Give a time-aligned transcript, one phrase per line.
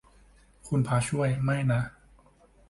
[0.67, 1.81] คุณพระช่วย ไม่นะ